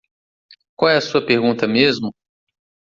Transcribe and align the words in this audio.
Qual 0.75 0.89
é 0.89 0.97
a 0.97 0.99
sua 1.01 1.23
pergunta 1.23 1.67
mesmo? 1.67 2.11